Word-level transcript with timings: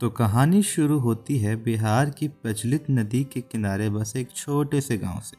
तो 0.00 0.10
कहानी 0.10 0.62
शुरू 0.62 0.98
होती 0.98 1.38
है 1.38 1.56
बिहार 1.56 2.10
की 2.10 2.28
प्रचलित 2.28 2.84
नदी 2.90 3.24
के 3.24 3.40
किनारे 3.40 3.90
बसे 3.90 4.20
एक 4.20 4.30
छोटे 4.30 4.80
से 4.80 4.98
गाँव 4.98 5.20
से। 5.20 5.36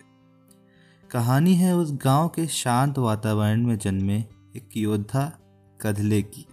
कहानी 1.12 1.55
है 1.55 1.76
उस 1.76 1.94
गाँव 1.94 2.28
के 2.28 2.47
शांत 2.47 2.97
वातावरण 2.97 3.66
में 3.66 3.78
जन्मे 3.78 4.18
एक 4.55 4.78
योद्धा 4.78 5.39
कधले 5.82 6.21
की। 6.21 6.46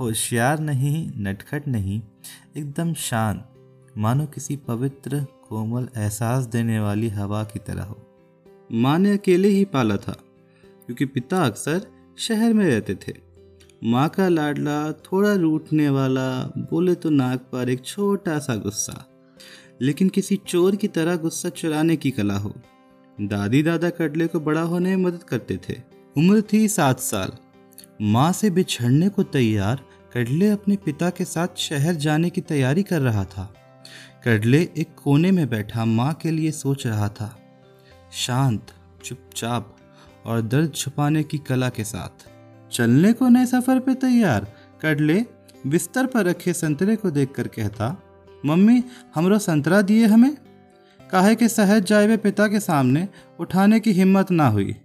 होशियार 0.00 0.58
नहीं, 0.58 1.12
नटखट 1.16 1.68
नहीं, 1.68 2.02
एकदम 2.56 2.94
शांत, 2.94 3.48
मानो 3.98 4.26
किसी 4.26 4.56
पवित्र, 4.56 5.26
कोमल 5.48 5.88
एहसास 5.96 6.44
देने 6.44 6.80
वाली 6.80 7.08
हवा 7.08 7.44
की 7.44 7.58
तरह 7.58 7.82
हो। 7.82 8.06
माँ 8.72 8.98
ने 8.98 9.12
अकेले 9.12 9.48
ही 9.48 9.64
पाला 9.64 9.96
था, 9.96 10.12
क्योंकि 10.86 11.04
पिता 11.04 11.44
अक्सर 11.44 11.86
शहर 12.18 12.52
में 12.52 12.66
रहते 12.66 12.94
थे। 12.94 13.25
माँ 13.84 14.08
का 14.08 14.28
लाडला 14.28 14.92
थोड़ा 14.92 15.34
रूठने 15.34 15.88
वाला, 15.88 16.42
बोले 16.46 16.94
तो 16.94 17.10
नाक 17.10 17.40
पर 17.40 17.68
एक 17.68 17.84
छोटा 17.84 18.38
सा 18.38 18.56
गुस्सा। 18.56 19.06
लेकिन 19.82 20.08
किसी 20.08 20.40
चोर 20.46 20.76
की 20.76 20.88
तरह 20.88 21.16
गुस्सा 21.16 21.48
चुराने 21.48 21.96
की 21.96 22.10
कला 22.10 22.36
हो। 22.36 22.54
दादी 23.20 23.62
दादा 23.62 23.90
कडले 23.90 24.26
को 24.26 24.40
बड़ा 24.40 24.60
होने 24.60 24.96
में 24.96 25.04
मदद 25.04 25.22
करते 25.22 25.56
थे। 25.56 25.74
उम्र 26.16 26.42
थी 26.52 26.68
सात 26.68 27.00
साल। 27.00 27.32
माँ 28.02 28.32
से 28.32 28.50
बिछड़ने 28.50 29.08
को 29.08 29.22
तैयार 29.22 29.84
कडले 30.14 30.50
अपने 30.50 30.76
पिता 30.76 31.10
के 31.10 31.24
साथ 31.24 31.48
शहर 31.56 31.94
जाने 31.94 32.30
की 32.30 32.40
तैयारी 32.40 32.82
कर 32.82 33.00
रहा 33.00 33.24
था। 33.24 33.54
कडले 34.24 34.68
एक 34.76 34.88
कोने 35.04 35.30
में 35.30 35.48
बैठा 35.48 35.84
माँ 35.84 36.14
के 36.14 36.30
लिए 36.30 36.50
सोच 36.50 36.86
रहा 36.86 37.08
था। 37.08 37.38
शांत, 38.12 38.66
चुपचाप 39.04 39.76
और 40.26 40.42
दर्द 40.42 40.72
छुपाने 40.74 41.22
की 41.22 41.38
कला 41.38 41.68
के 41.68 41.84
साथ। 41.84 42.35
चलने 42.72 43.12
को 43.12 43.28
नए 43.28 43.46
सफ़र 43.46 43.78
पे 43.78 43.94
तैयार। 43.94 44.46
कडले 44.82 45.24
बिस्तर 45.66 46.06
पर 46.06 46.24
रखे 46.24 46.52
संतरे 46.52 46.96
को 46.96 47.10
देखकर 47.10 47.48
कहता, 47.48 48.02
मम्मी, 48.46 48.84
हमरो 49.14 49.38
संतरा 49.38 49.82
दिए 49.82 50.06
हमें? 50.06 50.36
काहे 51.10 51.34
के 51.34 51.48
सहज 51.48 51.84
जाए 51.84 52.16
पिता 52.16 52.48
के 52.48 52.60
सामने 52.60 53.08
उठाने 53.40 53.80
की 53.80 53.92
हिम्मत 53.92 54.30
ना 54.30 54.48
हुई। 54.48 54.76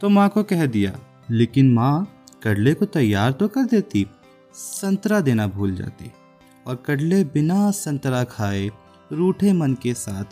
तो 0.00 0.08
माँ 0.08 0.28
को 0.28 0.42
कह 0.42 0.66
दिया, 0.66 0.98
लेकिन 1.30 1.72
माँ, 1.72 2.22
कडले 2.42 2.74
को 2.74 2.84
तैयार 2.84 3.32
तो 3.32 3.48
कर 3.48 3.62
देती, 3.62 4.06
संतरा 4.54 5.20
देना 5.20 5.46
भूल 5.46 5.74
जाती। 5.74 6.12
और 6.66 6.82
कडले 6.86 7.24
बिना 7.24 7.70
संतरा 7.70 8.24
खाए 8.24 8.70
रूठे 9.12 9.52
मन 9.52 9.74
के 9.74 9.94
साथ 9.94 10.24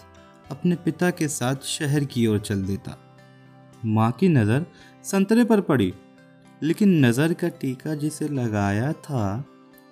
अपने 0.51 0.75
पिता 0.75 1.11
के 1.11 1.29
साथ 1.29 1.57
शहर 1.65 2.05
की 2.05 2.27
ओर 2.27 2.39
चल 2.39 2.63
देता। 2.63 2.99
माँ 3.85 4.13
की 4.13 4.29
नज़र 4.29 4.67
संतरे 5.05 5.45
पर 5.45 5.61
पड़ी। 5.61 5.95
लेकिन 6.63 7.05
नज़र 7.05 7.33
का 7.33 7.49
टीका 7.49 7.95
जिसे 7.95 8.29
लगाया 8.29 8.93
था, 8.93 9.45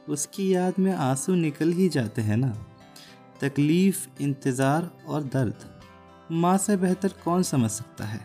उसकी 0.08 0.54
याद 0.54 0.74
में 0.78 0.92
आँसू 0.92 1.34
निकल 1.34 1.72
ही 1.72 1.88
जाते 1.88 2.22
हैं 2.22 2.36
ना। 2.36 2.66
तकलीफ़, 3.40 4.06
इंतज़ार 4.20 4.90
और 5.08 5.22
दर्द, 5.22 5.54
माँ 6.32 6.58
से 6.58 6.76
बेहतर 6.76 7.08
कौन 7.24 7.42
समझ 7.42 7.70
सकता 7.70 8.04
है? 8.04 8.20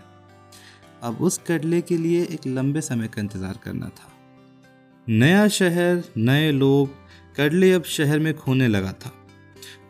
अब 1.03 1.21
उस 1.21 1.37
कडले 1.37 1.81
के 1.81 1.97
लिए 1.97 2.23
एक 2.23 2.47
लंबे 2.47 2.81
समय 2.81 3.07
का 3.07 3.21
इंतज़ार 3.21 3.59
करना 3.63 3.87
था। 3.87 4.11
नया 5.09 5.47
शहर, 5.47 6.03
नए 6.17 6.51
लोग, 6.51 6.89
कडले 7.37 7.71
अब 7.73 7.83
शहर 7.83 8.19
में 8.19 8.33
खोने 8.33 8.67
लगा 8.67 8.91
था। 8.91 9.11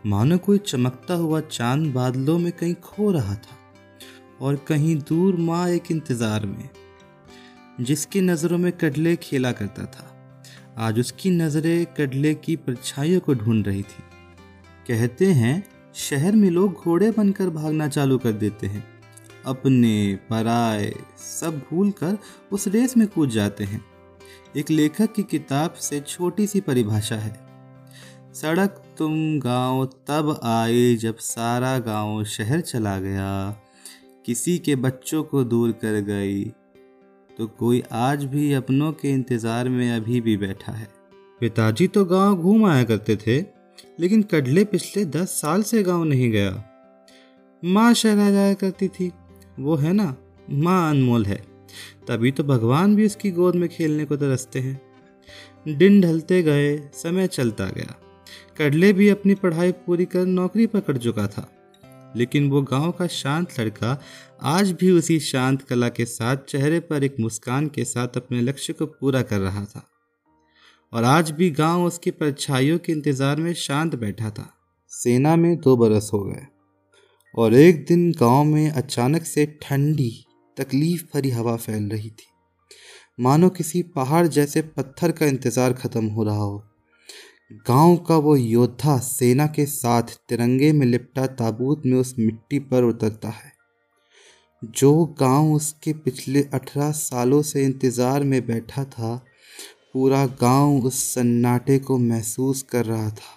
मानो 0.06 0.38
कोई 0.38 0.58
चमकता 0.58 1.14
हुआ 1.14 1.40
चाँद 1.42 1.94
बादलों 1.94 2.40
में 2.40 2.52
कहीं 2.52 2.74
खो 2.74 3.12
रहा 3.12 3.36
था 3.36 3.58
और 4.42 4.56
कहीं 4.56 4.96
दूर 4.96 5.36
माँ 5.36 5.68
एक 5.70 5.92
इंतज़ार 5.92 6.46
में 6.46 6.70
जिसकी 7.82 8.22
नज़रों 8.22 8.58
में 8.58 8.72
कडले 8.72 9.16
खेला 9.16 9.52
करता 9.52 9.86
था। 9.86 10.14
आज 10.78 11.00
उसकी 11.00 11.30
नज़रें 11.30 11.86
कडले 11.86 12.34
की 12.34 12.56
परछाइयों 12.56 13.20
को 13.20 13.34
ढूंढ 13.34 13.68
रही 13.68 13.82
थी। 13.82 14.04
कहते 14.88 15.26
हैं, 15.26 15.64
शहर 15.96 16.32
में 16.32 16.50
लोग 16.50 16.74
घोड़े 16.74 17.12
बनकर 17.12 17.50
भागना 17.50 17.88
चालू 17.88 18.18
कर 18.18 18.32
देते 18.32 18.68
हैं। 18.68 18.88
अपने, 19.46 20.20
पराए, 20.30 20.94
सब 21.42 21.60
भूल 21.60 21.92
कर 21.92 22.18
उस 22.52 22.68
रेस 22.68 22.98
में 22.98 23.08
कूद 23.08 23.30
जाते 23.30 23.64
हैं। 23.64 23.86
एक 24.58 24.70
लेखक 24.70 25.14
की 25.14 25.24
किताब 25.24 25.74
से 25.74 26.00
छोटी 26.00 26.48
सी 26.48 26.62
परिभाषा 26.62 27.16
है। 27.16 27.48
सड़क 28.34 28.84
तुम 28.98 29.40
गाँव 29.40 29.86
तब 29.86 30.40
आए 30.44 30.96
जब 30.96 31.18
सारा 31.18 31.80
गाँव 31.80 32.24
शहर 32.24 32.62
चला 32.62 33.00
गया। 33.00 33.62
किसी 34.26 34.58
के 34.58 34.76
बच्चों 34.76 35.24
को 35.24 35.44
दूर 35.44 35.72
कर 35.72 36.02
गई 36.02 36.52
तो 37.38 37.48
कोई 37.48 37.84
आज 37.92 38.24
भी 38.26 38.54
अपनों 38.54 38.92
के 38.92 39.10
इंतज़ार 39.10 39.70
में 39.70 39.92
अभी 39.96 40.22
भी 40.22 40.38
बैठा 40.38 40.72
है। 40.72 40.88
पिताजी 41.42 41.88
तो 41.88 42.06
गाँव 42.06 42.36
घूम 42.36 42.66
आया 42.66 42.84
करते 42.84 43.16
थे, 43.16 43.38
लेकिन 44.00 44.24
कडले 44.24 44.64
पिछले 44.66 45.06
दस 45.06 45.30
साल 45.30 45.64
से 45.64 45.84
गाँव 45.84 46.04
नहीं 46.04 46.32
गया। 46.32 46.64
माँ 47.64 47.94
शहर 47.94 48.32
जाया 48.32 48.54
करती 48.54 48.88
थी, 48.88 49.12
वो 49.60 49.76
है 49.76 49.94
ना, 49.94 50.16
माँ 50.50 50.90
अनमोल 50.90 51.26
है। 51.26 51.44
तभी 52.08 52.32
तो 52.32 52.44
भगवान 52.44 52.96
भी 52.96 53.06
उसकी 53.06 53.32
गोद 53.32 53.56
में 53.56 53.70
खेलने 53.70 54.06
को 54.06 54.18
तरसते 54.18 54.60
हैं। 54.60 54.82
दिन 55.78 56.02
ढलते 56.02 56.44
गए, 56.44 56.78
समय 56.94 57.28
चलता 57.28 57.66
गया। 57.66 57.96
कडले 58.58 58.94
भी 58.94 59.10
अपनी 59.10 59.36
पढ़ाई 59.36 59.72
पूरी 59.72 60.06
कर 60.06 60.26
नौकरी 60.26 60.68
पकड़ 60.68 60.98
चुका 60.98 61.28
था। 61.28 61.50
लेकिन 62.18 62.50
वो 62.50 62.62
गाँव 62.62 62.92
का 62.92 63.08
शांत 63.08 63.60
लड़का 63.60 63.98
आज 64.46 64.72
भी 64.72 64.92
उसी 64.92 65.20
शांत 65.22 65.62
कला 65.62 65.90
के 65.90 66.06
साथ 66.06 66.38
चेहरे 66.50 66.80
पर 66.82 67.04
एक 67.04 67.16
मुस्कान 67.20 67.68
के 67.68 67.86
साथ 67.86 68.18
अपने 68.18 68.42
लक्ष्य 68.42 68.74
को 68.74 68.86
पूरा 68.86 69.22
कर 69.22 69.40
रहा 69.40 69.64
था। 69.66 69.88
और 70.94 71.04
आज 71.06 71.32
भी 71.32 71.50
गाँव 71.52 71.84
उसकी 71.86 72.12
परछाइयों 72.12 72.78
के 72.78 72.92
इंतज़ार 72.92 73.38
में 73.38 73.54
शांत 73.56 73.96
बैठा 73.96 74.30
था। 74.30 74.50
सेना 74.92 75.36
में 75.36 75.56
दो 75.58 75.76
बरस 75.78 76.10
हो 76.14 76.24
गए 76.24 76.46
और 77.36 77.54
एक 77.56 77.86
दिन 77.86 78.12
गाँव 78.12 78.44
में 78.44 78.70
अचानक 78.70 79.26
से 79.26 79.46
ठंडी, 79.62 80.12
तकलीफ़ 80.58 81.04
भरी 81.14 81.30
हवा 81.30 81.56
फैल 81.58 81.90
रही 81.90 82.10
थी। 82.10 82.28
मानो 83.20 83.50
किसी 83.50 83.82
पहाड़ 83.96 84.26
जैसे 84.28 84.62
पत्थर 84.62 85.12
का 85.12 85.26
इंतज़ार 85.26 85.74
ख़त्म 85.74 86.06
हो 86.08 86.24
रहा 86.24 86.36
हो। 86.36 86.64
गाँव 87.52 87.96
का 87.98 88.16
वो 88.18 88.36
योद्धा 88.36 88.98
सेना 88.98 89.46
के 89.48 89.66
साथ 89.66 90.04
तिरंगे 90.30 90.72
में 90.72 90.86
लिपटा 90.86 91.26
ताबूत 91.28 91.82
में 91.86 91.98
उस 91.98 92.14
मिट्टी 92.20 92.58
पर 92.62 92.84
उतरता 92.84 93.30
है। 93.30 93.52
जो 94.64 95.06
गाँव 95.20 95.52
उसके 95.54 95.94
पिछले 95.96 96.42
अठारह 96.44 96.92
सालों 96.92 97.42
से 97.42 97.64
इंतज़ार 97.66 98.24
में 98.24 98.46
बैठा 98.48 98.84
था, 98.84 99.16
पूरा 99.94 100.26
गाँव 100.42 100.86
उस 100.86 100.96
सन्नाटे 101.14 101.78
को 101.80 101.98
महसूस 101.98 102.62
कर 102.62 102.86
रहा 102.86 103.10
था 103.10 103.36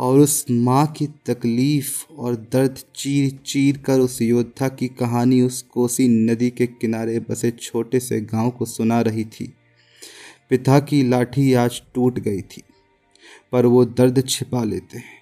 और 0.00 0.18
उस 0.18 0.44
माँ 0.50 0.86
की 0.88 1.06
तकलीफ़ 1.26 1.92
और 2.12 2.36
दर्द 2.52 2.78
चीर 2.96 3.38
चीर 3.46 3.78
कर 3.78 4.00
उस 4.00 4.20
योद्धा 4.22 4.68
की 4.68 4.88
कहानी 4.90 5.40
उस 5.42 5.60
कोसी 5.64 6.08
नदी 6.08 6.50
के 6.50 6.66
किनारे 6.66 7.18
बसे 7.20 7.50
छोटे 7.50 8.00
से 8.00 8.20
गाँव 8.22 8.50
को 8.50 8.64
सुना 8.64 9.00
रही 9.00 9.24
थी। 9.24 9.52
पिता 10.50 10.80
की 10.80 11.02
लाठी 11.02 11.52
आज 11.54 11.80
टूट 11.94 12.18
गई 12.18 12.40
थी। 12.42 12.62
पर 13.52 13.66
वो 13.66 13.84
दर्द 13.84 14.22
छिपा 14.28 14.62
लेते 14.64 14.98
हैं। 14.98 15.18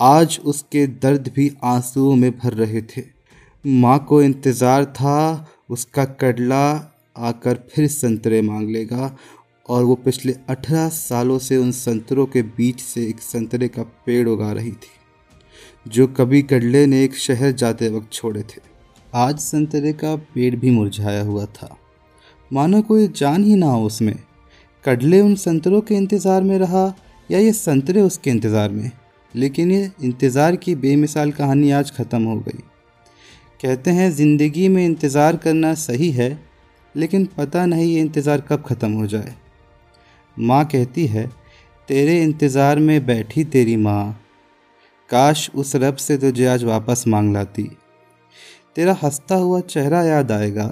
आज 0.00 0.38
उसके 0.44 0.86
दर्द 0.86 1.32
भी 1.36 1.50
आंसुओं 1.64 2.14
में 2.16 2.30
भर 2.32 2.54
रहे 2.54 2.82
थे। 2.82 3.02
माँ 3.64 3.98
को 4.08 4.22
इंतज़ार 4.22 4.84
था, 4.84 5.46
उसका 5.70 6.04
कडला 6.04 6.66
आकर 7.18 7.58
फिर 7.70 7.86
संतरे 7.88 8.40
मांग 8.42 8.70
लेगा 8.70 9.16
और 9.68 9.84
वो 9.84 9.94
पिछले 9.96 10.32
अठारह 10.48 10.88
सालों 10.90 11.38
से 11.38 11.56
उन 11.56 11.70
संतरों 11.72 12.26
के 12.26 12.42
बीच 12.42 12.80
से 12.80 13.06
एक 13.08 13.20
संतरे 13.20 13.68
का 13.68 13.82
पेड़ 14.06 14.28
उगा 14.28 14.52
रही 14.52 14.70
थी, 14.72 14.94
जो 15.86 16.06
कभी 16.08 16.42
कडले 16.42 16.84
ने 16.86 17.02
एक 17.04 17.16
शहर 17.16 17.52
जाते 17.52 17.88
वक्त 17.88 18.12
छोड़े 18.12 18.42
थे। 18.42 18.60
आज 19.16 19.38
संतरे 19.40 19.92
का 19.94 20.14
पेड़ 20.34 20.54
भी 20.56 20.70
मुरझाया 20.70 21.22
हुआ 21.22 21.44
था। 21.46 21.76
मानो 22.50 22.82
कोई 22.82 23.08
जान 23.10 23.44
ही 23.44 23.56
ना 23.56 23.66
हो 23.66 23.84
उसमें 23.86 24.14
कडले 24.84 25.20
उन 25.20 25.34
संतरों 25.34 25.80
के 25.80 25.94
इंतज़ार 25.94 26.42
में 26.42 26.58
रहा, 26.58 26.92
या 27.30 27.38
ये 27.38 27.52
संतरे 27.52 28.00
उसके 28.00 28.30
इंतज़ार 28.30 28.70
में? 28.70 28.90
लेकिन 29.34 29.70
ये 29.70 29.90
इंतज़ार 30.04 30.56
की 30.56 30.74
बेमिसाल 30.74 31.32
कहानी 31.32 31.70
आज 31.70 31.90
ख़त्म 31.90 32.22
हो 32.22 32.36
गई। 32.36 32.62
कहते 33.60 33.90
हैं, 33.90 34.10
ज़िंदगी 34.10 34.68
में 34.68 34.84
इंतज़ार 34.84 35.36
करना 35.36 35.74
सही 35.74 36.10
है, 36.10 36.38
लेकिन 36.94 37.28
पता 37.38 37.66
नहीं 37.66 37.92
ये 37.94 38.00
इंतज़ार 38.00 38.40
कब 38.40 38.62
ख़त्म 38.62 38.92
हो 38.92 39.06
जाए। 39.06 39.34
माँ 40.36 40.64
कहती 40.64 41.06
है, 41.06 41.30
तेरे 41.88 42.22
इंतज़ार 42.22 42.78
में 42.78 43.06
बैठी 43.06 43.44
तेरी 43.44 43.76
माँ। 43.76 44.20
काश 45.10 45.50
उस 45.54 45.76
रब 45.76 45.96
से 45.96 46.16
तुझे 46.18 46.46
आज 46.46 46.64
वापस 46.64 47.04
मांग 47.08 47.32
लाती। 47.32 47.70
तेरा 48.76 48.96
हंसता 49.02 49.34
हुआ 49.34 49.60
चेहरा 49.60 50.02
याद 50.02 50.32
आएगा। 50.32 50.66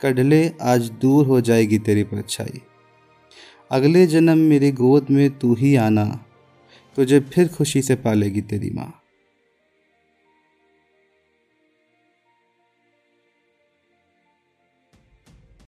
कडले 0.00 0.52
आज 0.62 0.90
दूर 1.00 1.26
हो 1.26 1.40
जाएगी 1.40 1.78
तेरी 1.78 2.02
परछाई। 2.04 2.60
अगले 3.70 4.06
जन्म 4.06 4.38
मेरी 4.38 4.70
गोद 4.72 5.06
में 5.10 5.38
तू 5.38 5.54
ही 5.54 5.74
आना, 5.76 6.04
तुझे 6.96 7.20
फिर 7.20 7.48
खुशी 7.48 7.82
से 7.82 7.94
पालेगी 7.96 8.40
तेरी 8.40 8.70
माँ। 8.70 8.92